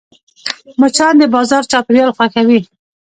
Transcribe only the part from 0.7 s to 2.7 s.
مچان د بازار چاپېریال خوښوي